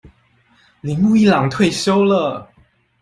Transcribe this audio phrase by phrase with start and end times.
[0.83, 2.49] 鈴木一朗退休了